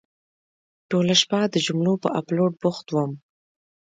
ټوله 0.89 1.13
شپه 1.21 1.39
د 1.53 1.55
جملو 1.65 1.93
په 2.03 2.09
اپلوډ 2.19 2.51
بوخت 2.61 2.87
وم. 2.91 3.11